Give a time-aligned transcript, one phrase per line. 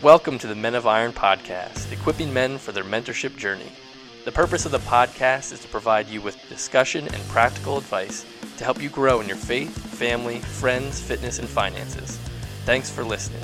[0.00, 3.72] Welcome to the Men of Iron podcast, equipping men for their mentorship journey.
[4.24, 8.24] The purpose of the podcast is to provide you with discussion and practical advice
[8.58, 12.16] to help you grow in your faith, family, friends, fitness, and finances.
[12.64, 13.42] Thanks for listening.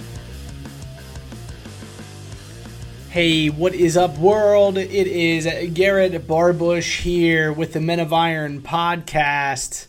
[3.10, 4.78] Hey, what is up, world?
[4.78, 9.88] It is Garrett Barbush here with the Men of Iron podcast.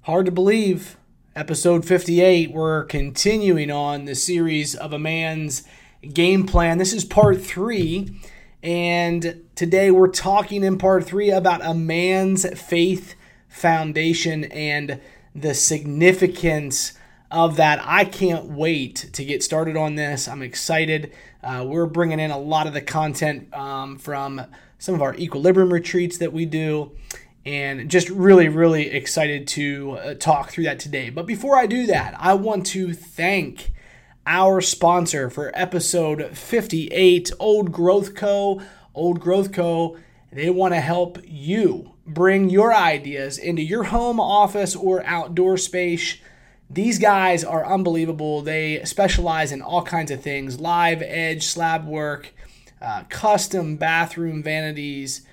[0.00, 0.96] Hard to believe,
[1.36, 2.50] episode 58.
[2.50, 5.62] We're continuing on the series of a man's
[6.02, 6.78] game plan.
[6.78, 8.10] This is part three.
[8.62, 13.14] And today we're talking in part three about a man's faith
[13.48, 15.00] foundation and
[15.34, 16.92] the significance
[17.30, 17.80] of that.
[17.82, 20.28] I can't wait to get started on this.
[20.28, 21.12] I'm excited.
[21.42, 24.42] Uh, we're bringing in a lot of the content um, from
[24.78, 26.92] some of our equilibrium retreats that we do.
[27.44, 31.10] And just really, really excited to uh, talk through that today.
[31.10, 33.72] But before I do that, I want to thank
[34.26, 38.60] our sponsor for episode 58, Old Growth Co.
[38.94, 39.96] Old Growth Co.
[40.30, 46.18] They want to help you bring your ideas into your home office or outdoor space.
[46.70, 48.42] These guys are unbelievable.
[48.42, 52.32] They specialize in all kinds of things live edge slab work,
[52.80, 55.26] uh, custom bathroom vanities,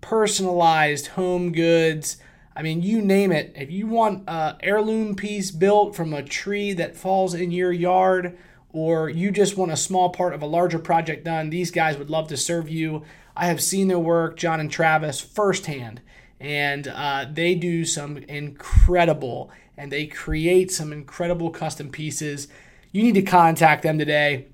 [0.00, 2.18] personalized home goods
[2.56, 3.52] I mean, you name it.
[3.54, 8.38] If you want an heirloom piece built from a tree that falls in your yard,
[8.76, 12.10] or you just want a small part of a larger project done, these guys would
[12.10, 13.02] love to serve you.
[13.34, 16.02] I have seen their work, John and Travis, firsthand,
[16.38, 22.48] and uh, they do some incredible and they create some incredible custom pieces.
[22.92, 24.48] You need to contact them today.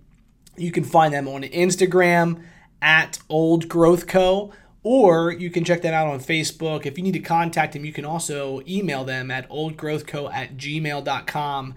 [0.57, 2.45] You can find them on Instagram
[2.81, 4.53] at Old Growth Co
[4.85, 6.87] or you can check that out on Facebook.
[6.87, 11.75] If you need to contact them, you can also email them at oldgrowthco at gmail.com.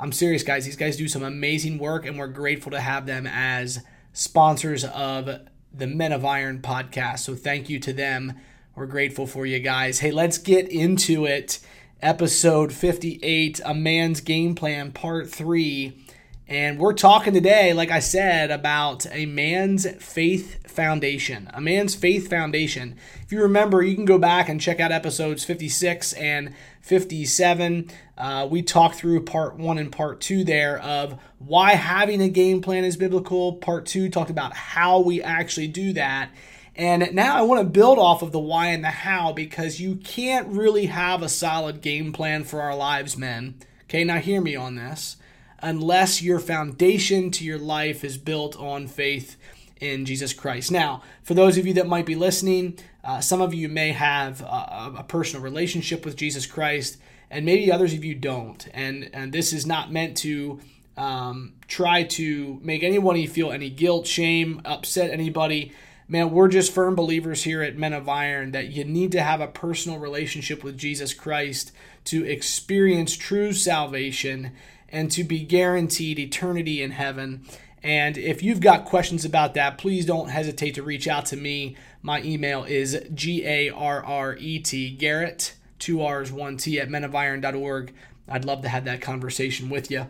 [0.00, 0.64] I'm serious, guys.
[0.64, 3.80] These guys do some amazing work, and we're grateful to have them as
[4.12, 5.28] sponsors of
[5.72, 7.20] the Men of Iron podcast.
[7.20, 8.34] So thank you to them.
[8.76, 9.98] We're grateful for you guys.
[9.98, 11.58] Hey, let's get into it.
[12.00, 16.04] Episode 58 A Man's Game Plan, Part 3.
[16.48, 21.50] And we're talking today, like I said, about a man's faith foundation.
[21.52, 22.96] A man's faith foundation.
[23.22, 27.90] If you remember, you can go back and check out episodes 56 and 57.
[28.16, 32.62] Uh, we talked through part one and part two there of why having a game
[32.62, 33.52] plan is biblical.
[33.52, 36.30] Part two talked about how we actually do that.
[36.74, 39.96] And now I want to build off of the why and the how because you
[39.96, 43.56] can't really have a solid game plan for our lives, men.
[43.82, 45.17] Okay, now hear me on this
[45.60, 49.36] unless your foundation to your life is built on faith
[49.80, 50.70] in Jesus Christ.
[50.70, 54.40] Now, for those of you that might be listening, uh, some of you may have
[54.42, 56.98] a, a, personal relationship with Jesus Christ,
[57.30, 58.66] and maybe others of you don't.
[58.74, 60.60] And, and this is not meant to
[60.96, 65.72] um, try to make anyone feel any guilt, shame, upset anybody.
[66.08, 69.40] Man, we're just firm believers here at Men of Iron that you need to have
[69.40, 71.70] a personal relationship with Jesus Christ
[72.04, 74.52] to experience true salvation
[74.90, 77.44] and to be guaranteed eternity in heaven.
[77.82, 81.76] And if you've got questions about that, please don't hesitate to reach out to me.
[82.02, 86.88] My email is G A R R E T, Garrett, two R's, one T, at
[86.88, 87.92] menofiron.org.
[88.28, 90.06] I'd love to have that conversation with you.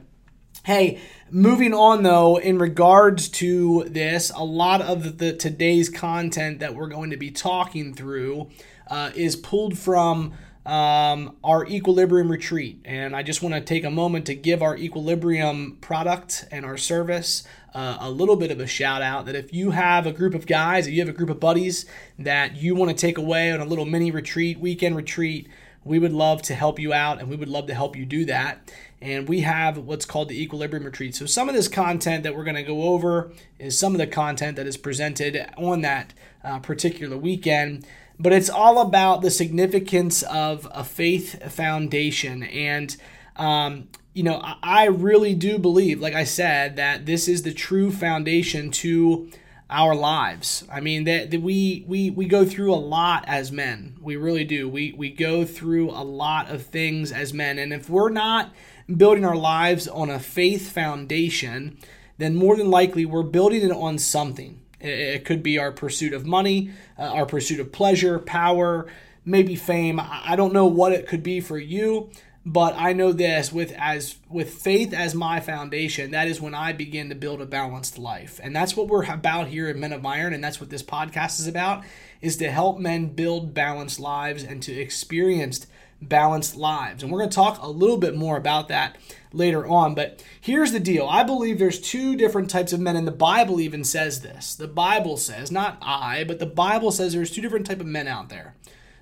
[0.64, 1.00] Hey,
[1.30, 6.88] moving on though, in regards to this, a lot of the today's content that we're
[6.88, 8.50] going to be talking through
[8.88, 10.34] uh, is pulled from
[10.68, 12.82] um, our equilibrium retreat.
[12.84, 16.76] And I just want to take a moment to give our equilibrium product and our
[16.76, 17.42] service
[17.72, 20.46] uh, a little bit of a shout out that if you have a group of
[20.46, 21.86] guys, if you have a group of buddies
[22.18, 25.48] that you want to take away on a little mini retreat, weekend retreat,
[25.84, 28.26] we would love to help you out and we would love to help you do
[28.26, 28.70] that.
[29.00, 31.14] And we have what's called the Equilibrium Retreat.
[31.14, 34.08] So, some of this content that we're going to go over is some of the
[34.08, 36.12] content that is presented on that
[36.42, 37.86] uh, particular weekend
[38.18, 42.42] but it's all about the significance of a faith foundation.
[42.42, 42.96] And,
[43.36, 47.92] um, you know, I really do believe, like I said, that this is the true
[47.92, 49.30] foundation to
[49.70, 50.64] our lives.
[50.72, 53.96] I mean, that, that we we we go through a lot as men.
[54.00, 54.68] We really do.
[54.68, 58.52] We we go through a lot of things as men, and if we're not
[58.96, 61.78] building our lives on a faith foundation,
[62.16, 64.62] then more than likely we're building it on something.
[64.80, 68.86] It could be our pursuit of money, uh, our pursuit of pleasure, power,
[69.24, 70.00] maybe fame.
[70.00, 72.10] I don't know what it could be for you,
[72.48, 76.72] but I know this with as with faith as my foundation, that is when I
[76.72, 78.40] begin to build a balanced life.
[78.42, 81.40] And that's what we're about here at Men of Iron, and that's what this podcast
[81.40, 81.84] is about,
[82.22, 85.66] is to help men build balanced lives and to experience
[86.00, 87.02] balanced lives.
[87.02, 88.96] And we're going to talk a little bit more about that
[89.30, 89.94] later on.
[89.94, 93.60] But here's the deal I believe there's two different types of men, and the Bible
[93.60, 94.54] even says this.
[94.54, 98.08] The Bible says, not I, but the Bible says there's two different type of men
[98.08, 98.54] out there.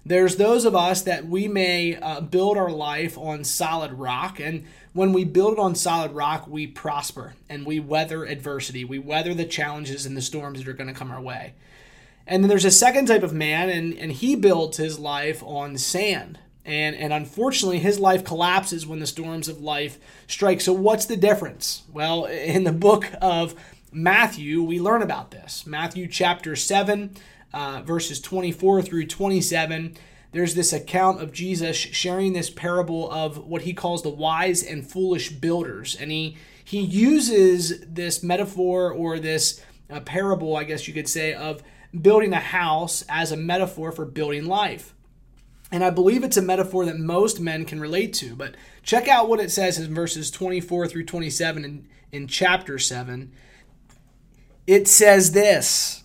[0.06, 4.64] There's those of us that we may uh, build our life on solid rock, and
[4.92, 8.84] when we build it on solid rock, we prosper and we weather adversity.
[8.84, 11.54] We weather the challenges and the storms that are going to come our way.
[12.24, 15.76] And then there's a second type of man, and, and he builds his life on
[15.76, 16.38] sand.
[16.64, 19.98] And, and unfortunately, his life collapses when the storms of life
[20.28, 20.60] strike.
[20.60, 21.82] So, what's the difference?
[21.92, 23.56] Well, in the book of
[23.90, 25.66] Matthew, we learn about this.
[25.66, 27.16] Matthew chapter 7,
[27.52, 29.96] uh, verses 24 through 27,
[30.32, 34.86] there's this account of Jesus sharing this parable of what he calls the wise and
[34.86, 35.96] foolish builders.
[35.98, 41.32] And he, he uses this metaphor or this uh, parable, I guess you could say,
[41.32, 41.62] of
[41.98, 44.94] building a house as a metaphor for building life.
[45.72, 48.36] And I believe it's a metaphor that most men can relate to.
[48.36, 53.32] But check out what it says in verses 24 through 27 in, in chapter 7.
[54.66, 56.04] It says this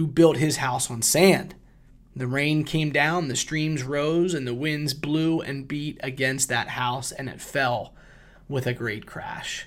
[0.00, 1.54] who built his house on sand.
[2.16, 6.68] The rain came down, the streams rose, and the winds blew and beat against that
[6.68, 7.92] house, and it fell
[8.48, 9.66] with a great crash.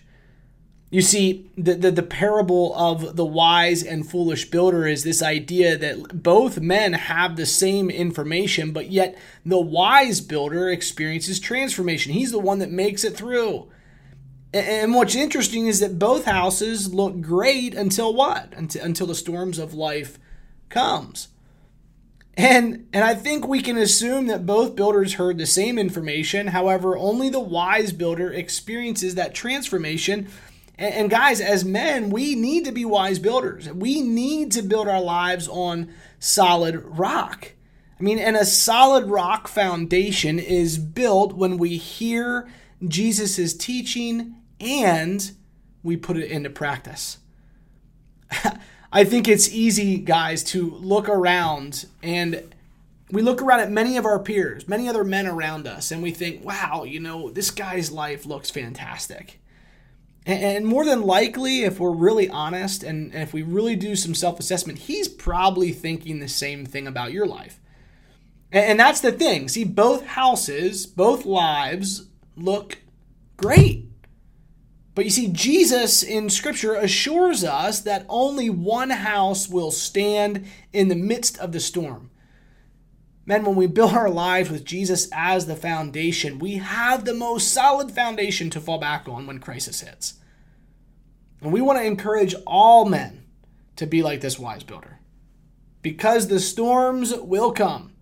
[0.89, 5.77] You see, the, the, the, parable of the wise and foolish builder is this idea
[5.77, 9.15] that both men have the same information, but yet
[9.45, 12.13] the wise builder experiences transformation.
[12.13, 13.67] He's the one that makes it through.
[14.51, 18.51] And what's interesting is that both houses look great until what?
[18.57, 20.17] Until, until the storms of life
[20.69, 21.29] comes.
[22.35, 26.47] And and I think we can assume that both builders heard the same information.
[26.47, 30.27] However, only the wise builder experiences that transformation.
[30.77, 33.71] And, and guys, as men, we need to be wise builders.
[33.71, 37.51] We need to build our lives on solid rock.
[37.99, 42.49] I mean, and a solid rock foundation is built when we hear
[42.85, 45.31] Jesus' teaching and
[45.83, 47.19] we put it into practice.
[48.95, 52.53] I think it's easy, guys, to look around and
[53.09, 56.11] we look around at many of our peers, many other men around us, and we
[56.11, 59.39] think, wow, you know, this guy's life looks fantastic.
[60.27, 64.39] And more than likely, if we're really honest and if we really do some self
[64.39, 67.59] assessment, he's probably thinking the same thing about your life.
[68.51, 69.49] And that's the thing.
[69.49, 72.07] See, both houses, both lives
[72.37, 72.77] look
[73.37, 73.87] great.
[74.95, 80.87] But you see, Jesus in Scripture assures us that only one house will stand in
[80.87, 82.11] the midst of the storm.
[83.25, 87.51] Men, when we build our lives with Jesus as the foundation, we have the most
[87.53, 90.15] solid foundation to fall back on when crisis hits.
[91.41, 93.25] And we want to encourage all men
[93.77, 94.99] to be like this wise builder.
[95.81, 97.93] Because the storms will come.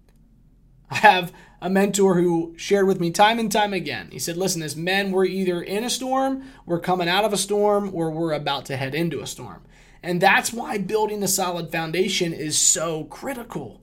[0.89, 4.09] I have a mentor who shared with me time and time again.
[4.11, 7.37] He said, Listen, as men, we're either in a storm, we're coming out of a
[7.37, 9.61] storm, or we're about to head into a storm.
[10.01, 13.81] And that's why building a solid foundation is so critical.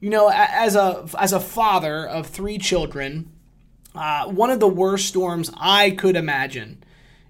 [0.00, 3.30] You know, as a, as a father of three children,
[3.94, 6.82] uh, one of the worst storms I could imagine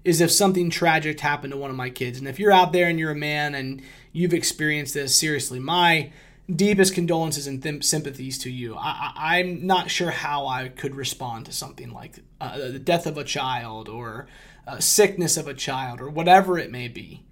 [0.05, 2.19] is if something tragic happened to one of my kids.
[2.19, 3.81] And if you're out there and you're a man and
[4.13, 6.11] you've experienced this, seriously, my
[6.53, 8.75] deepest condolences and th- sympathies to you.
[8.77, 13.17] I, am not sure how I could respond to something like uh, the death of
[13.17, 14.27] a child or
[14.67, 17.23] uh, sickness of a child or whatever it may be.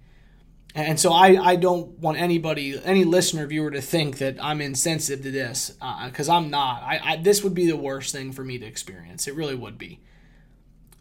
[0.76, 5.22] And so I, I don't want anybody, any listener, viewer to think that I'm insensitive
[5.22, 5.70] to this
[6.04, 6.82] because uh, I'm not.
[6.82, 9.28] I, I, this would be the worst thing for me to experience.
[9.28, 10.00] It really would be.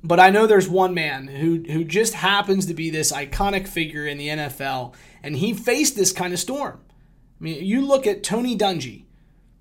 [0.04, 4.06] But I know there's one man who, who just happens to be this iconic figure
[4.06, 4.94] in the NFL,
[5.24, 6.80] and he faced this kind of storm.
[7.40, 9.04] I mean, you look at Tony Dungy.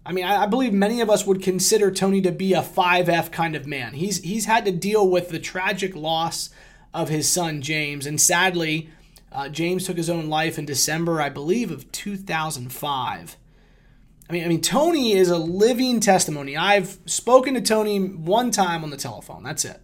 [0.05, 3.31] I mean, I, I believe many of us would consider Tony to be a 5F
[3.31, 3.95] kind of man.
[3.95, 6.50] He's he's had to deal with the tragic loss
[6.93, 8.91] of his son James, and sadly,
[9.31, 13.37] uh, James took his own life in December, I believe, of 2005.
[14.29, 16.57] I mean, I mean, Tony is a living testimony.
[16.57, 19.43] I've spoken to Tony one time on the telephone.
[19.43, 19.81] That's it,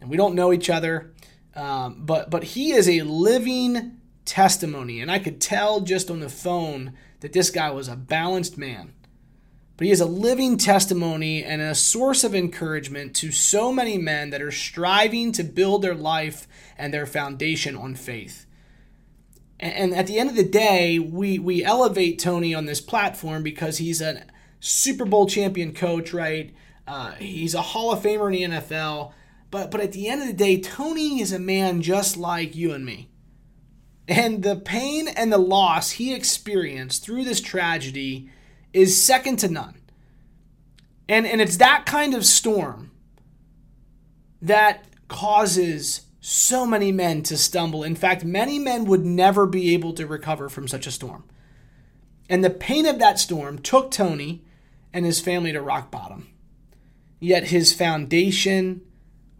[0.00, 1.12] and we don't know each other,
[1.54, 6.28] um, but but he is a living testimony, and I could tell just on the
[6.28, 8.92] phone that this guy was a balanced man.
[9.76, 14.30] but he is a living testimony and a source of encouragement to so many men
[14.30, 16.46] that are striving to build their life
[16.76, 18.46] and their foundation on faith.
[19.58, 23.76] And at the end of the day, we, we elevate Tony on this platform because
[23.76, 24.24] he's a
[24.58, 26.54] Super Bowl champion coach, right?
[26.86, 29.12] Uh, he's a Hall of Famer in the NFL.
[29.50, 32.72] But, but at the end of the day, Tony is a man just like you
[32.72, 33.09] and me.
[34.10, 38.28] And the pain and the loss he experienced through this tragedy
[38.72, 39.80] is second to none.
[41.08, 42.90] And, and it's that kind of storm
[44.42, 47.84] that causes so many men to stumble.
[47.84, 51.24] In fact, many men would never be able to recover from such a storm.
[52.28, 54.44] And the pain of that storm took Tony
[54.92, 56.28] and his family to rock bottom.
[57.20, 58.82] Yet his foundation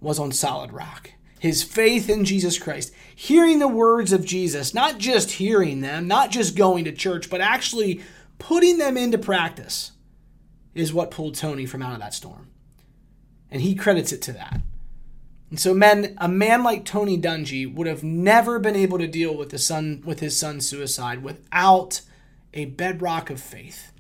[0.01, 1.11] was on solid rock.
[1.41, 6.31] His faith in Jesus Christ, hearing the words of Jesus, not just hearing them, not
[6.31, 8.03] just going to church, but actually
[8.39, 9.93] putting them into practice
[10.75, 12.49] is what pulled Tony from out of that storm.
[13.51, 14.61] And he credits it to that.
[15.49, 19.35] And so, men, a man like Tony Dungy would have never been able to deal
[19.35, 22.03] with the son with his son's suicide without
[22.53, 23.93] a bedrock of faith.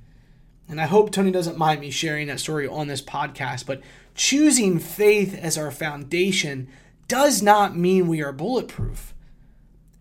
[0.69, 3.81] And I hope Tony doesn't mind me sharing that story on this podcast, but
[4.15, 6.69] choosing faith as our foundation
[7.11, 9.14] does not mean we are bulletproof.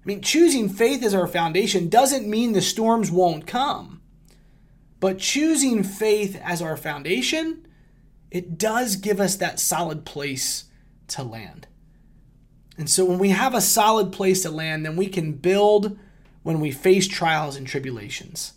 [0.03, 4.01] I mean, choosing faith as our foundation doesn't mean the storms won't come.
[4.99, 7.65] But choosing faith as our foundation,
[8.29, 10.65] it does give us that solid place
[11.07, 11.65] to land.
[12.77, 15.97] And so when we have a solid place to land, then we can build
[16.43, 18.53] when we face trials and tribulations.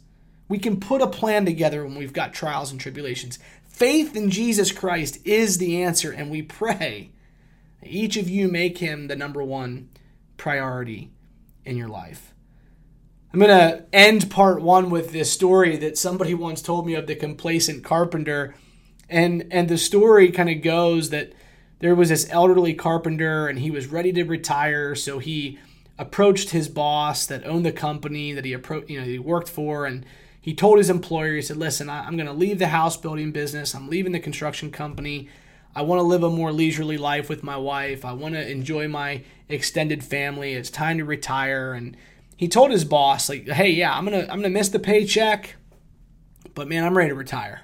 [0.50, 3.38] We can put a plan together when we've got trials and tribulations.
[3.64, 7.12] Faith in Jesus Christ is the answer, and we pray
[7.85, 9.89] each of you make him the number one
[10.37, 11.11] priority
[11.65, 12.33] in your life.
[13.33, 17.07] I'm going to end part one with this story that somebody once told me of
[17.07, 18.55] the complacent carpenter.
[19.09, 21.33] And, and the story kind of goes that
[21.79, 24.95] there was this elderly carpenter and he was ready to retire.
[24.95, 25.59] So he
[25.99, 29.87] approached his boss that owned the company that he, appro- you know, he worked for.
[29.87, 30.05] And
[30.39, 33.75] he told his employer, he said, Listen, I'm going to leave the house building business,
[33.75, 35.29] I'm leaving the construction company.
[35.75, 38.05] I want to live a more leisurely life with my wife.
[38.05, 40.52] I want to enjoy my extended family.
[40.52, 41.73] It's time to retire.
[41.73, 41.97] And
[42.37, 45.57] he told his boss like, "Hey, yeah, I'm gonna I'm gonna miss the paycheck,
[46.55, 47.62] but man, I'm ready to retire."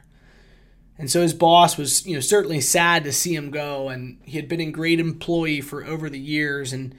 [0.99, 4.37] And so his boss was, you know, certainly sad to see him go, and he
[4.37, 6.73] had been a great employee for over the years.
[6.73, 6.95] And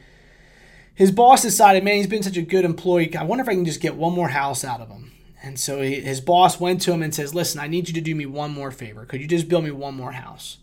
[0.95, 3.13] his boss decided, man, he's been such a good employee.
[3.15, 5.11] I wonder if I can just get one more house out of him.
[5.43, 8.15] And so his boss went to him and says, "Listen, I need you to do
[8.15, 9.05] me one more favor.
[9.05, 10.57] Could you just build me one more house?"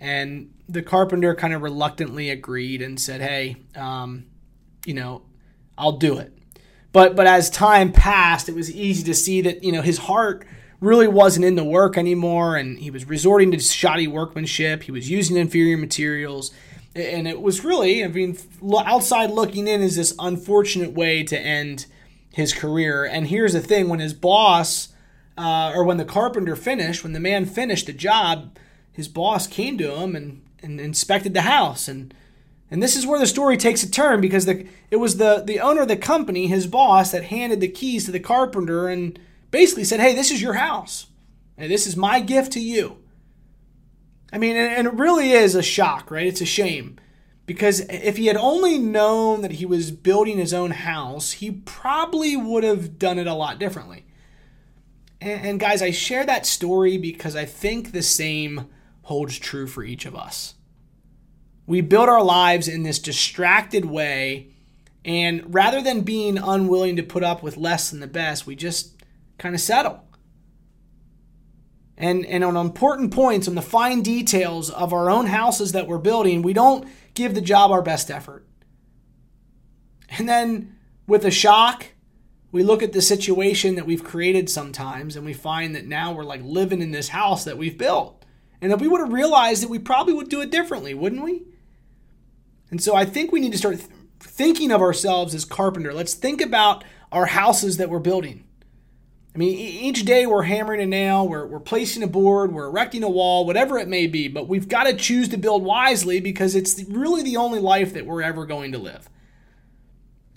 [0.00, 4.26] And the carpenter kind of reluctantly agreed and said, "Hey, um,
[4.84, 5.22] you know,
[5.78, 6.32] I'll do it.
[6.92, 10.46] But but as time passed, it was easy to see that you know his heart
[10.80, 14.84] really wasn't in the work anymore, and he was resorting to shoddy workmanship.
[14.84, 16.52] He was using inferior materials,
[16.94, 18.38] and it was really, I mean,
[18.78, 21.86] outside looking in, is this unfortunate way to end
[22.32, 23.04] his career.
[23.04, 24.88] And here's the thing: when his boss,
[25.36, 28.56] uh, or when the carpenter finished, when the man finished the job,
[28.96, 32.12] his boss came to him and, and inspected the house and
[32.70, 35.60] and this is where the story takes a turn because the, it was the, the
[35.60, 39.18] owner of the company, his boss, that handed the keys to the carpenter and
[39.50, 41.06] basically said, Hey, this is your house.
[41.56, 42.98] And this is my gift to you.
[44.32, 46.26] I mean, and it really is a shock, right?
[46.26, 46.98] It's a shame.
[47.46, 52.36] Because if he had only known that he was building his own house, he probably
[52.36, 54.04] would have done it a lot differently.
[55.20, 58.66] And, and guys, I share that story because I think the same
[59.06, 60.54] holds true for each of us.
[61.64, 64.48] We build our lives in this distracted way,
[65.04, 69.00] and rather than being unwilling to put up with less than the best, we just
[69.38, 70.02] kind of settle.
[71.96, 75.98] And, and on important points, on the fine details of our own houses that we're
[75.98, 78.44] building, we don't give the job our best effort.
[80.18, 81.86] And then with a shock,
[82.50, 86.24] we look at the situation that we've created sometimes and we find that now we're
[86.24, 88.24] like living in this house that we've built.
[88.60, 91.42] And if we would have realized it, we probably would do it differently, wouldn't we?
[92.70, 95.92] And so I think we need to start th- thinking of ourselves as carpenter.
[95.92, 98.44] Let's think about our houses that we're building.
[99.34, 103.02] I mean, each day we're hammering a nail, we're, we're placing a board, we're erecting
[103.02, 106.54] a wall, whatever it may be, but we've got to choose to build wisely because
[106.54, 109.10] it's really the only life that we're ever going to live.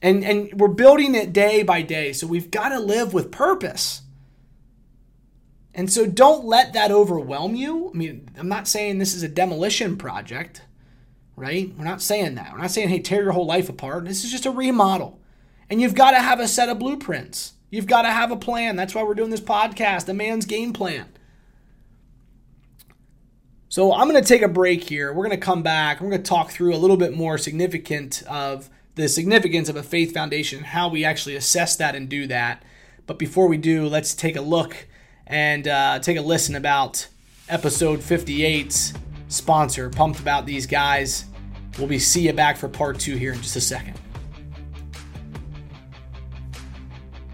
[0.02, 4.02] And, and we're building it day by day, so we've got to live with purpose.
[5.80, 7.90] And so don't let that overwhelm you.
[7.94, 10.62] I mean, I'm not saying this is a demolition project
[11.40, 11.74] right?
[11.78, 12.52] We're not saying that.
[12.52, 14.04] We're not saying, hey, tear your whole life apart.
[14.06, 15.22] This is just a remodel.
[15.70, 17.54] And you've got to have a set of blueprints.
[17.70, 18.76] You've got to have a plan.
[18.76, 21.08] That's why we're doing this podcast, a man's game plan.
[23.70, 25.14] So I'm going to take a break here.
[25.14, 26.02] We're going to come back.
[26.02, 29.84] We're going to talk through a little bit more significant of the significance of a
[29.84, 32.64] faith foundation, how we actually assess that and do that.
[33.06, 34.89] But before we do, let's take a look
[35.30, 37.08] and uh, take a listen about
[37.48, 38.94] episode 58's
[39.28, 39.90] sponsor.
[39.90, 41.26] Pumped about these guys.
[41.78, 44.00] We'll be see you back for part two here in just a second.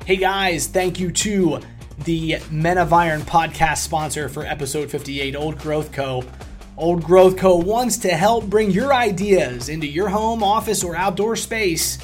[0.06, 1.62] Hey guys, thank you to
[2.04, 6.24] the Men of Iron podcast sponsor for episode 58, Old Growth Co.
[6.78, 7.56] Old Growth Co.
[7.56, 11.98] wants to help bring your ideas into your home, office, or outdoor space.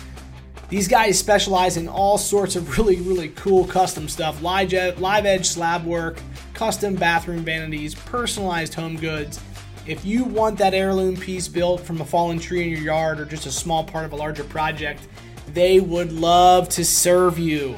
[0.71, 5.45] These guys specialize in all sorts of really, really cool custom stuff live, live edge
[5.45, 6.17] slab work,
[6.53, 9.41] custom bathroom vanities, personalized home goods.
[9.85, 13.25] If you want that heirloom piece built from a fallen tree in your yard or
[13.25, 15.09] just a small part of a larger project,
[15.53, 17.75] they would love to serve you.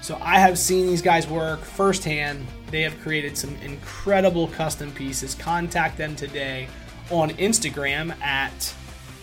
[0.00, 2.46] So I have seen these guys work firsthand.
[2.70, 5.34] They have created some incredible custom pieces.
[5.34, 6.68] Contact them today
[7.10, 8.72] on Instagram at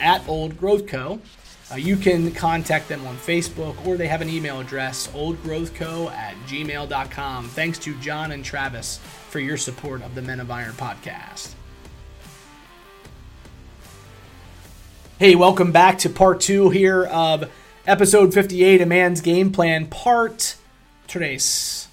[0.02, 1.22] at Old Growth Co.
[1.72, 6.36] Uh, you can contact them on Facebook or they have an email address, oldgrowthco at
[6.48, 7.48] gmail.com.
[7.50, 8.98] Thanks to John and Travis
[9.30, 11.54] for your support of the Men of Iron podcast.
[15.20, 17.52] Hey, welcome back to part two here of
[17.86, 20.56] episode 58, A Man's Game Plan, part
[21.08, 21.88] Tres.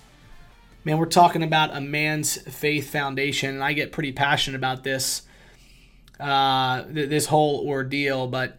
[0.84, 5.22] Man, we're talking about a man's faith foundation, and I get pretty passionate about this,
[6.20, 8.28] uh, th- this whole ordeal.
[8.28, 8.56] But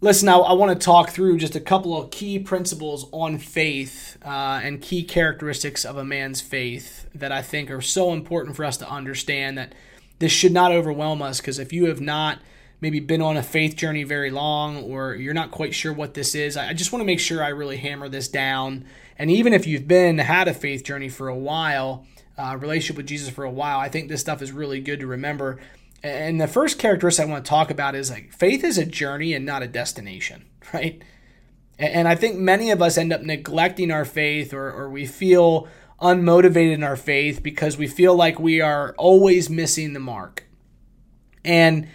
[0.00, 4.16] listen, I, I want to talk through just a couple of key principles on faith
[4.24, 8.64] uh, and key characteristics of a man's faith that I think are so important for
[8.64, 9.74] us to understand that
[10.18, 11.40] this should not overwhelm us.
[11.40, 12.38] Because if you have not
[12.80, 16.34] maybe been on a faith journey very long or you're not quite sure what this
[16.34, 18.84] is, I just want to make sure I really hammer this down.
[19.18, 23.06] And even if you've been had a faith journey for a while, uh, relationship with
[23.06, 25.58] Jesus for a while, I think this stuff is really good to remember.
[26.02, 29.34] And the first characteristic I want to talk about is like faith is a journey
[29.34, 31.02] and not a destination, right?
[31.78, 35.68] And I think many of us end up neglecting our faith or, or we feel
[36.00, 40.44] unmotivated in our faith because we feel like we are always missing the mark.
[41.44, 41.88] And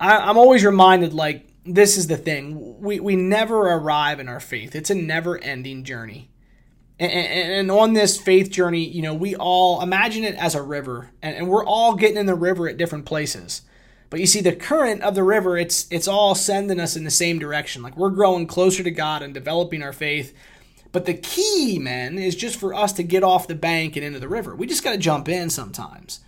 [0.00, 4.40] I, am always reminded like this is the thing we, we never arrive in our
[4.40, 6.30] faith it's a never ending journey
[6.98, 11.10] and, and, on this faith journey you know we all imagine it as a river
[11.22, 13.62] and, and we're all getting in the river at different places.
[14.08, 17.10] But you see the current of the river it's it's all sending us in the
[17.10, 17.82] same direction.
[17.82, 20.34] Like we're growing closer to god and developing our faith.
[20.92, 24.18] But the key man is just for us to get off the bank and into
[24.18, 24.54] the river.
[24.56, 26.20] We just got to jump in sometimes.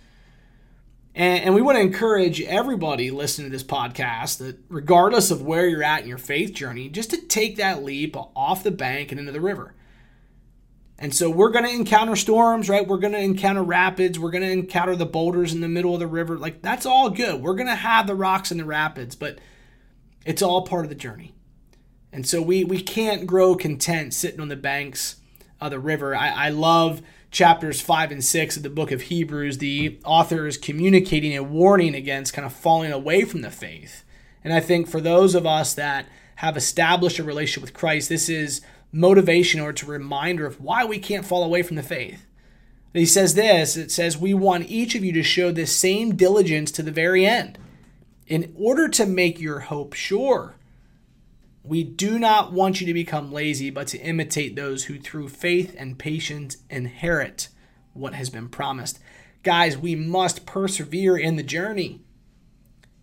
[1.15, 5.67] And, and we want to encourage everybody listening to this podcast that regardless of where
[5.67, 9.19] you're at in your faith journey, just to take that leap off the bank and
[9.19, 9.73] into the river.
[11.01, 12.85] And so we're going to encounter storms, right?
[12.85, 14.19] We're going to encounter rapids.
[14.19, 16.37] We're going to encounter the boulders in the middle of the river.
[16.37, 17.41] Like, that's all good.
[17.41, 19.39] We're going to have the rocks in the rapids, but
[20.25, 21.33] it's all part of the journey.
[22.11, 25.15] And so we, we can't grow content sitting on the banks
[25.61, 26.13] of the river.
[26.13, 30.57] I, I love chapters 5 and 6 of the book of Hebrews, the author is
[30.57, 34.03] communicating a warning against kind of falling away from the faith.
[34.43, 36.07] And I think for those of us that
[36.37, 40.85] have established a relationship with Christ, this is motivation or it's a reminder of why
[40.85, 42.25] we can't fall away from the faith.
[42.93, 46.71] He says this it says, We want each of you to show this same diligence
[46.71, 47.59] to the very end,
[48.27, 50.55] in order to make your hope sure.
[51.63, 55.75] We do not want you to become lazy, but to imitate those who through faith
[55.77, 57.49] and patience inherit
[57.93, 58.99] what has been promised.
[59.43, 62.01] Guys, we must persevere in the journey.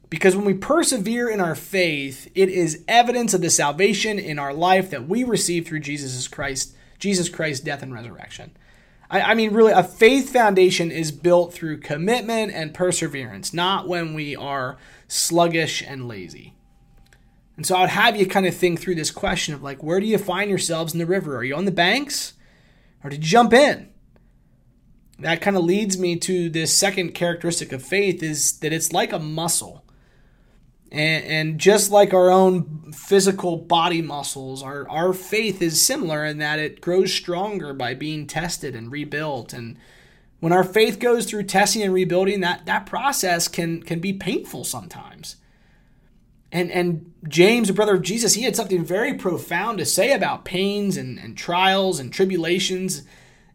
[0.09, 4.55] Because when we persevere in our faith, it is evidence of the salvation in our
[4.55, 8.57] life that we receive through Jesus Christ, Jesus Christ's death and resurrection.
[9.11, 14.15] I, I mean, really, a faith foundation is built through commitment and perseverance, not when
[14.15, 14.77] we are
[15.09, 16.55] sluggish and lazy.
[17.57, 19.99] And so I would have you kind of think through this question of like, where
[19.99, 21.37] do you find yourselves in the river?
[21.37, 22.35] Are you on the banks
[23.03, 23.89] or did you jump in?
[25.19, 29.13] That kind of leads me to this second characteristic of faith is that it's like
[29.13, 29.86] a muscle.
[30.93, 36.39] And, and just like our own physical body muscles, our, our faith is similar in
[36.39, 39.53] that it grows stronger by being tested and rebuilt.
[39.53, 39.77] And
[40.41, 44.65] when our faith goes through testing and rebuilding, that, that process can, can be painful
[44.65, 45.37] sometimes.
[46.53, 50.45] And, and James, the brother of Jesus, he had something very profound to say about
[50.45, 53.03] pains and, and trials and tribulations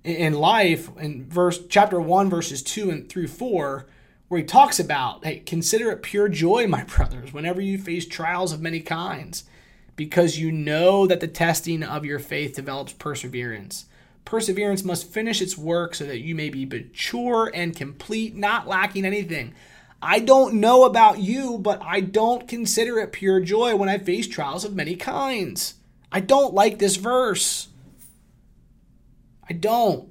[0.04, 3.86] in life in verse chapter 1 verses 2 and through 4
[4.32, 8.54] where he talks about hey consider it pure joy my brothers whenever you face trials
[8.54, 9.44] of many kinds
[9.96, 13.86] because you know that the testing of your faith develops perseverance
[14.26, 19.06] Perseverance must finish its work so that you may be mature and complete, not lacking
[19.06, 19.54] anything.
[20.02, 24.28] I don't know about you, but I don't consider it pure joy when I face
[24.28, 25.76] trials of many kinds.
[26.12, 27.67] I don't like this verse.
[29.50, 30.11] I don't.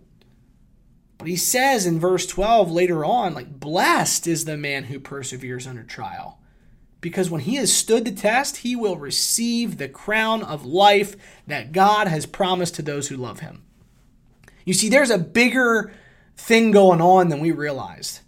[1.20, 5.66] But he says in verse 12 later on, like, blessed is the man who perseveres
[5.66, 6.40] under trial.
[7.02, 11.14] Because when he has stood the test, he will receive the crown of life
[11.46, 13.64] that God has promised to those who love him.
[14.64, 15.92] You see, there's a bigger
[16.38, 18.20] thing going on than we realized.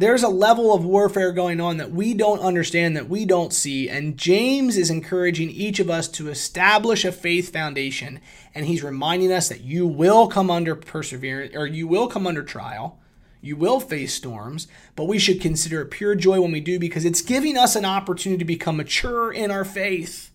[0.00, 3.88] There's a level of warfare going on that we don't understand, that we don't see.
[3.88, 8.20] And James is encouraging each of us to establish a faith foundation.
[8.54, 12.44] And he's reminding us that you will come under perseverance, or you will come under
[12.44, 13.00] trial.
[13.40, 17.04] You will face storms, but we should consider it pure joy when we do because
[17.04, 20.30] it's giving us an opportunity to become mature in our faith,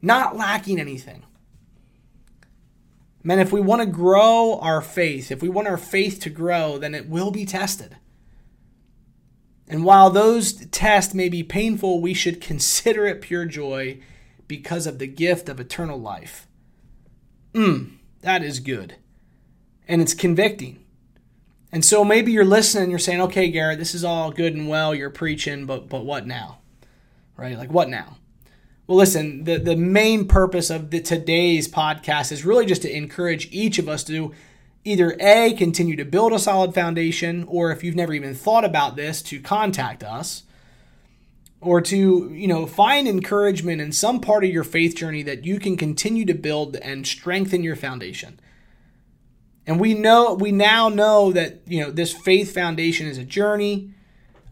[0.00, 1.24] not lacking anything.
[3.24, 6.78] Man, if we want to grow our faith, if we want our faith to grow,
[6.78, 7.96] then it will be tested.
[9.72, 14.00] And while those tests may be painful, we should consider it pure joy
[14.46, 16.46] because of the gift of eternal life.
[17.54, 18.96] Mmm, that is good.
[19.88, 20.84] And it's convicting.
[21.72, 24.94] And so maybe you're listening, you're saying, okay, Garrett, this is all good and well,
[24.94, 26.58] you're preaching, but but what now?
[27.38, 27.56] Right?
[27.56, 28.18] Like what now?
[28.86, 33.48] Well, listen, the, the main purpose of the today's podcast is really just to encourage
[33.50, 34.32] each of us to
[34.84, 38.96] either A, continue to build a solid foundation, or if you've never even thought about
[38.96, 40.42] this, to contact us,
[41.60, 45.60] or to, you know, find encouragement in some part of your faith journey that you
[45.60, 48.40] can continue to build and strengthen your foundation.
[49.64, 53.94] And we know, we now know that, you know, this faith foundation is a journey.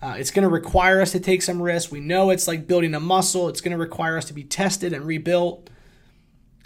[0.01, 1.91] Uh, it's going to require us to take some risks.
[1.91, 3.49] We know it's like building a muscle.
[3.49, 5.69] It's going to require us to be tested and rebuilt.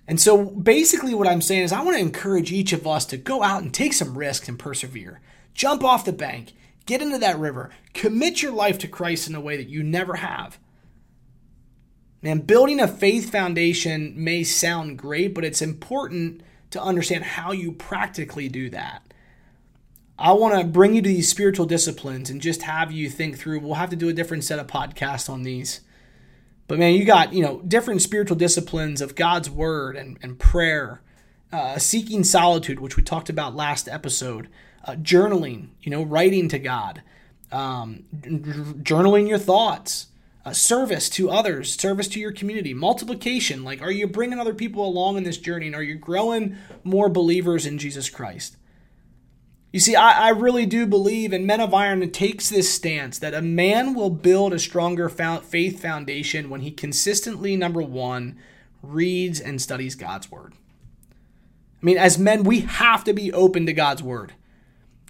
[0.07, 3.17] And so basically, what I'm saying is, I want to encourage each of us to
[3.17, 5.21] go out and take some risks and persevere.
[5.55, 6.53] Jump off the bank,
[6.85, 10.17] get into that river, commit your life to Christ in a way that you never
[10.17, 10.59] have.
[12.21, 17.73] Man, building a faith foundation may sound great, but it's important to understand how you
[17.73, 19.03] practically do that.
[20.19, 23.61] I want to bring you to these spiritual disciplines and just have you think through.
[23.61, 25.81] We'll have to do a different set of podcasts on these
[26.67, 31.03] but man, you got, you know, different spiritual disciplines of God's word and, and prayer,
[31.53, 34.49] uh, seeking solitude, which we talked about last episode,
[34.85, 37.03] uh, journaling, you know, writing to God,
[37.53, 40.09] um, journaling your thoughts,
[40.45, 43.65] uh, service to others, service to your community, multiplication.
[43.65, 45.67] Like, are you bringing other people along in this journey?
[45.67, 48.57] And are you growing more believers in Jesus Christ?
[49.75, 53.35] You see, I, I really do believe, and Men of Iron takes this stance that
[53.35, 58.39] a man will build a stronger faith foundation when he consistently, number one,
[58.85, 60.53] reads and studies God's Word.
[60.53, 64.35] I mean, as men, we have to be open to God's Word.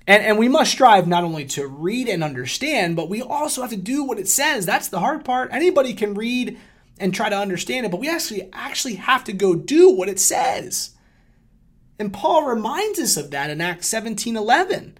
[0.06, 3.70] And, and we must strive not only to read and understand, but we also have
[3.70, 4.64] to do what it says.
[4.64, 5.52] That's the hard part.
[5.52, 6.58] Anybody can read
[6.98, 10.18] and try to understand it, but we actually actually have to go do what it
[10.18, 10.93] says.
[11.98, 14.98] And Paul reminds us of that in Acts 17 11,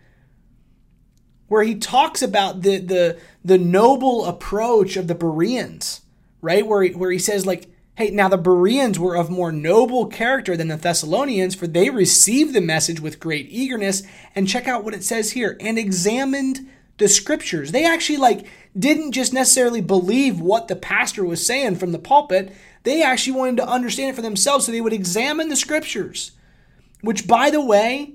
[1.49, 6.03] where he talks about the, the, the noble approach of the Bereans,
[6.41, 6.67] right?
[6.67, 10.57] Where he, where he says, like, hey, now the Bereans were of more noble character
[10.57, 14.03] than the Thessalonians, for they received the message with great eagerness.
[14.35, 17.73] And check out what it says here and examined the scriptures.
[17.73, 18.47] They actually, like,
[18.79, 22.53] didn't just necessarily believe what the pastor was saying from the pulpit.
[22.85, 26.33] They actually wanted to understand it for themselves, so they would examine the scriptures
[27.05, 28.15] which, by the way,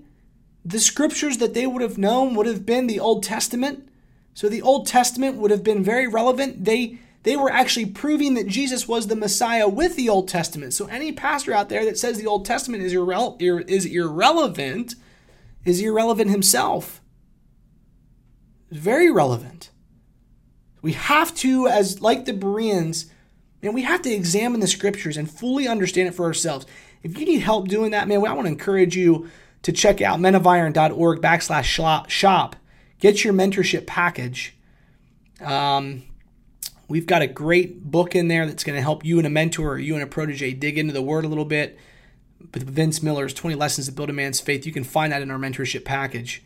[0.65, 3.89] the scriptures that they would have known would have been the Old Testament.
[4.33, 6.65] So the Old Testament would have been very relevant.
[6.65, 10.73] They they were actually proving that Jesus was the Messiah with the Old Testament.
[10.73, 14.95] So any pastor out there that says the Old Testament is, irre- is irrelevant
[15.65, 17.01] is irrelevant himself.
[18.69, 19.71] It's very relevant.
[20.81, 23.11] We have to, as like the Bereans,
[23.61, 26.65] and we have to examine the scriptures and fully understand it for ourselves.
[27.03, 29.29] If you need help doing that, man, I want to encourage you
[29.63, 32.55] to check out menofiron.org backslash shop.
[32.99, 34.55] Get your mentorship package.
[35.41, 36.03] Um,
[36.87, 39.73] we've got a great book in there that's going to help you and a mentor
[39.73, 41.77] or you and a protege dig into the word a little bit.
[42.53, 45.29] With Vince Miller's 20 Lessons to Build a Man's Faith, you can find that in
[45.29, 46.43] our mentorship package.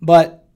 [0.00, 0.46] But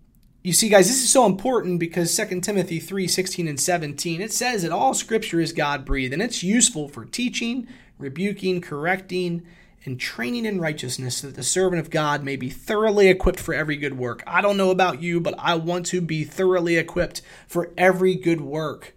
[0.42, 4.32] you see, guys, this is so important because 2 Timothy 3 16 and 17, it
[4.32, 7.66] says that all scripture is God breathed and it's useful for teaching,
[7.98, 9.42] rebuking, correcting,
[9.84, 13.76] and training in righteousness that the servant of God may be thoroughly equipped for every
[13.76, 14.22] good work.
[14.26, 18.40] I don't know about you, but I want to be thoroughly equipped for every good
[18.40, 18.94] work.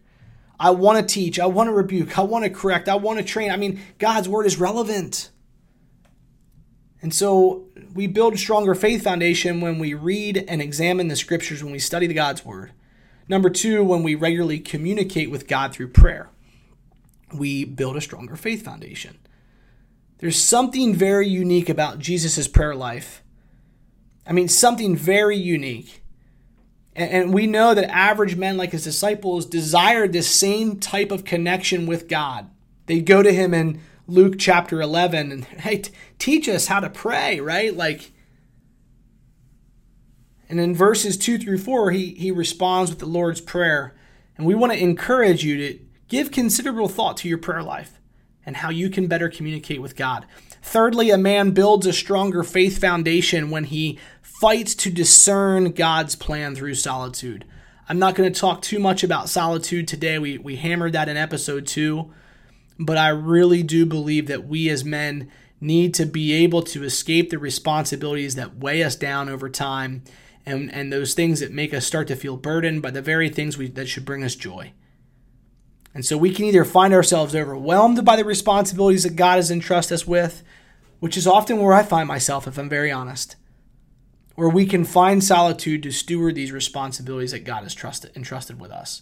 [0.60, 3.26] I want to teach, I want to rebuke, I want to correct, I want to
[3.26, 3.52] train.
[3.52, 5.30] I mean, God's word is relevant.
[7.02, 11.64] And so we build a stronger faith foundation when we read and examine the scriptures,
[11.64, 12.72] when we study the God's word.
[13.30, 16.30] Number two, when we regularly communicate with God through prayer,
[17.34, 19.18] we build a stronger faith foundation.
[20.20, 23.24] There's something very unique about Jesus' prayer life.
[24.26, 26.04] I mean, something very unique.
[26.96, 31.86] And, we know that average men, like his disciples, desired this same type of connection
[31.86, 32.50] with God.
[32.88, 36.90] They go to him in Luke chapter 11 and, hey, t- teach us how to
[36.90, 37.76] pray, right?
[37.76, 38.12] Like,
[40.50, 43.96] and in verses 2 through 4, he, he responds with the Lord's Prayer.
[44.36, 48.00] And we want to encourage you to give considerable thought to your prayer life
[48.46, 50.26] and how you can better communicate with God.
[50.62, 56.56] Thirdly, a man builds a stronger faith foundation when he fights to discern God's plan
[56.56, 57.46] through solitude.
[57.90, 60.20] I'm not going to talk too much about solitude today.
[60.20, 62.12] We, we hammered that in episode two.
[62.80, 67.30] But I really do believe that we as men need to be able to escape
[67.30, 70.04] the responsibilities that weigh us down over time
[70.46, 73.58] and, and those things that make us start to feel burdened by the very things
[73.58, 74.72] we, that should bring us joy.
[75.98, 79.96] And so we can either find ourselves overwhelmed by the responsibilities that God has entrusted
[79.96, 80.44] us with,
[81.00, 83.36] which is often where I find myself, if I'm very honest,
[84.36, 88.70] or we can find solitude to steward these responsibilities that God has trusted, entrusted with
[88.70, 89.02] us.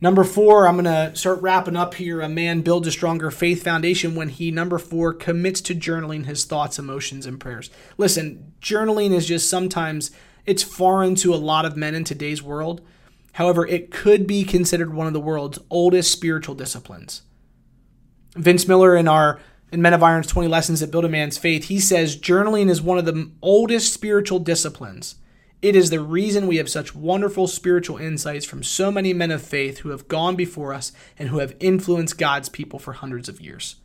[0.00, 2.20] Number four, I'm going to start wrapping up here.
[2.20, 6.44] A man builds a stronger faith foundation when he, number four, commits to journaling his
[6.44, 7.70] thoughts, emotions, and prayers.
[7.98, 10.10] Listen, journaling is just sometimes,
[10.44, 12.80] it's foreign to a lot of men in today's world.
[13.34, 17.22] However, it could be considered one of the world's oldest spiritual disciplines.
[18.36, 19.40] Vince Miller in our
[19.72, 22.80] in Men of Iron's 20 Lessons that Build a Man's Faith, he says journaling is
[22.80, 25.16] one of the oldest spiritual disciplines.
[25.62, 29.42] It is the reason we have such wonderful spiritual insights from so many men of
[29.42, 33.40] faith who have gone before us and who have influenced God's people for hundreds of
[33.40, 33.76] years.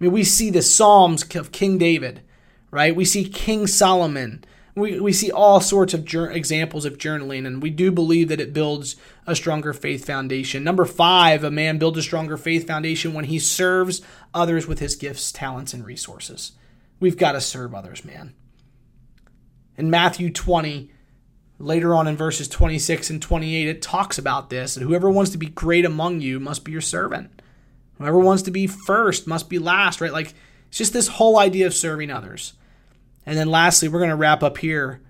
[0.00, 2.22] I mean, we see the Psalms of King David,
[2.70, 2.96] right?
[2.96, 4.42] We see King Solomon.
[4.74, 8.40] We, we see all sorts of jur- examples of journaling, and we do believe that
[8.40, 10.62] it builds a stronger faith foundation.
[10.62, 14.00] Number five, a man builds a stronger faith foundation when he serves
[14.32, 16.52] others with his gifts, talents, and resources.
[17.00, 18.34] We've got to serve others, man.
[19.76, 20.90] In Matthew 20,
[21.60, 25.38] Later on in verses 26 and 28, it talks about this And whoever wants to
[25.38, 27.42] be great among you must be your servant.
[27.98, 30.12] Whoever wants to be first must be last, right?
[30.12, 30.32] Like,
[30.68, 32.54] it's just this whole idea of serving others.
[33.30, 35.00] And then lastly, we're going to wrap up here.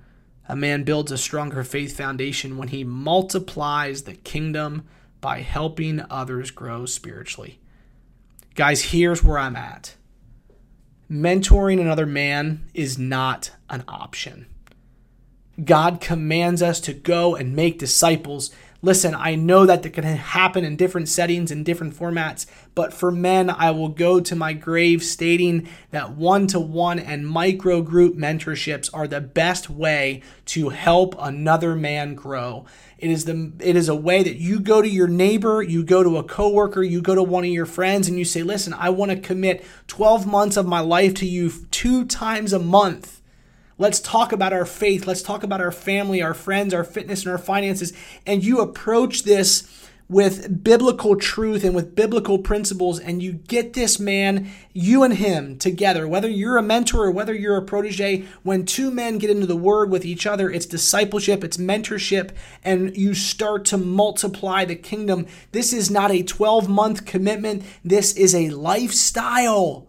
[0.47, 4.87] A man builds a stronger faith foundation when he multiplies the kingdom
[5.23, 7.61] by helping others grow spiritually.
[8.55, 9.95] Guys, here's where I'm at.
[11.11, 14.45] Mentoring another man is not an option.
[15.65, 18.51] God commands us to go and make disciples.
[18.83, 23.11] Listen, I know that that can happen in different settings and different formats, but for
[23.11, 28.17] men, I will go to my grave stating that one to one and micro group
[28.17, 32.65] mentorships are the best way to help another man grow.
[32.99, 36.03] It is the it is a way that you go to your neighbor, you go
[36.03, 38.89] to a coworker, you go to one of your friends and you say, "Listen, I
[38.89, 43.20] want to commit 12 months of my life to you two times a month."
[43.81, 45.07] Let's talk about our faith.
[45.07, 47.95] Let's talk about our family, our friends, our fitness, and our finances.
[48.27, 49.67] And you approach this
[50.07, 55.57] with biblical truth and with biblical principles, and you get this man, you and him
[55.57, 59.47] together, whether you're a mentor or whether you're a protege, when two men get into
[59.47, 64.77] the word with each other, it's discipleship, it's mentorship, and you start to multiply the
[64.77, 65.27] kingdom.
[65.53, 69.87] This is not a 12 month commitment, this is a lifestyle.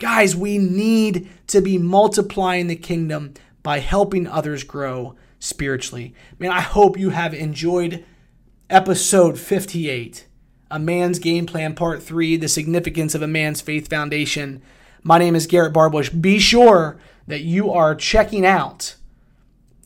[0.00, 6.14] Guys, we need to be multiplying the kingdom by helping others grow spiritually.
[6.38, 8.02] Man, I hope you have enjoyed
[8.70, 10.26] episode 58,
[10.70, 14.62] A Man's Game Plan Part 3, The Significance of a Man's Faith Foundation.
[15.02, 16.18] My name is Garrett Barbush.
[16.18, 18.96] Be sure that you are checking out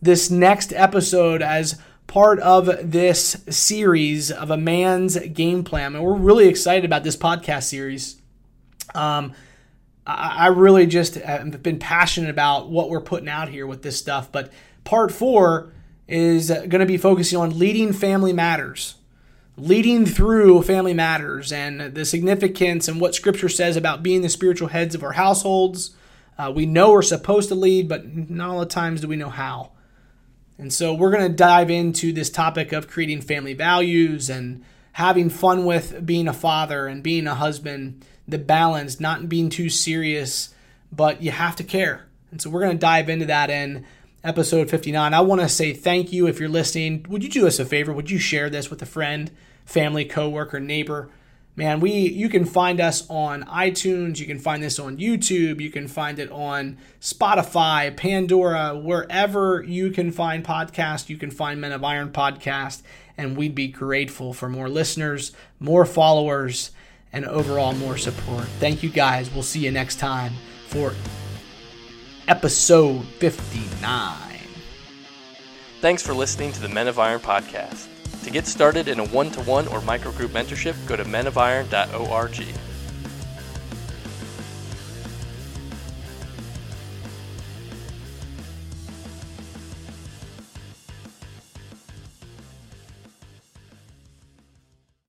[0.00, 5.96] this next episode as part of this series of a man's game plan.
[5.96, 8.22] And we're really excited about this podcast series.
[8.94, 9.32] Um,
[10.06, 14.30] I really just have been passionate about what we're putting out here with this stuff.
[14.30, 14.52] But
[14.84, 15.72] part four
[16.06, 18.96] is going to be focusing on leading family matters,
[19.56, 24.68] leading through family matters, and the significance and what Scripture says about being the spiritual
[24.68, 25.96] heads of our households.
[26.36, 29.30] Uh, we know we're supposed to lead, but not all the times do we know
[29.30, 29.70] how.
[30.58, 34.62] And so we're going to dive into this topic of creating family values and
[34.92, 39.68] having fun with being a father and being a husband the balance, not being too
[39.68, 40.54] serious,
[40.92, 42.06] but you have to care.
[42.30, 43.84] And so we're going to dive into that in
[44.22, 45.14] episode 59.
[45.14, 47.04] I want to say thank you if you're listening.
[47.08, 47.92] Would you do us a favor?
[47.92, 49.30] Would you share this with a friend,
[49.64, 51.10] family, coworker, neighbor?
[51.56, 55.70] man, we you can find us on iTunes, you can find this on YouTube, you
[55.70, 61.72] can find it on Spotify, Pandora, wherever you can find podcast, you can find Men
[61.72, 62.82] of Iron podcast,
[63.16, 66.70] and we'd be grateful for more listeners, more followers,
[67.14, 68.44] and overall more support.
[68.58, 69.32] Thank you guys.
[69.32, 70.34] We'll see you next time
[70.66, 70.92] for
[72.28, 74.18] episode 59.
[75.80, 77.88] Thanks for listening to the Men of Iron podcast.
[78.24, 82.73] To get started in a one to one or microgroup mentorship, go to menofiron.org.